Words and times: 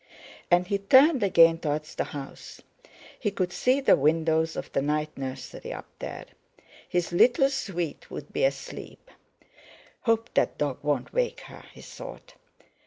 And 0.49 0.65
he 0.65 0.79
turned 0.79 1.21
again 1.21 1.59
towards 1.59 1.93
the 1.93 2.05
house. 2.05 2.59
He 3.19 3.29
could 3.29 3.53
see 3.53 3.79
the 3.79 3.95
windows 3.95 4.55
of 4.55 4.71
the 4.71 4.81
night 4.81 5.15
nursery 5.15 5.71
up 5.71 5.85
there. 5.99 6.25
His 6.89 7.13
little 7.13 7.51
sweet 7.51 8.09
would 8.09 8.33
be 8.33 8.43
asleep. 8.43 9.11
"Hope 10.05 10.33
that 10.33 10.57
dog 10.57 10.79
won't 10.83 11.13
wake 11.13 11.41
her!" 11.41 11.65
he 11.71 11.83
thought. 11.83 12.33